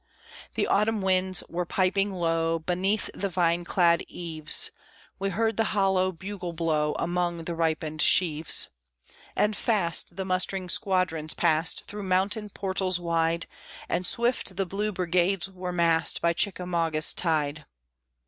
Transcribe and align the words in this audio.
The 0.55 0.65
autumn 0.65 1.03
winds 1.03 1.43
were 1.47 1.63
piping 1.63 2.11
low, 2.11 2.57
Beneath 2.57 3.11
the 3.13 3.29
vine 3.29 3.63
clad 3.63 4.01
eaves; 4.07 4.71
We 5.19 5.29
heard 5.29 5.57
the 5.57 5.63
hollow 5.77 6.11
bugle 6.11 6.53
blow 6.53 6.95
Among 6.97 7.43
the 7.43 7.53
ripened 7.53 8.01
sheaves. 8.01 8.69
And 9.35 9.55
fast 9.55 10.15
the 10.15 10.25
mustering 10.25 10.69
squadrons 10.69 11.35
passed 11.35 11.85
Through 11.85 12.01
mountain 12.01 12.49
portals 12.49 12.99
wide, 12.99 13.45
And 13.87 14.03
swift 14.03 14.55
the 14.55 14.65
blue 14.65 14.91
brigades 14.91 15.51
were 15.51 15.71
massed 15.71 16.19
By 16.19 16.33
Chickamauga's 16.33 17.13
tide. 17.13 17.67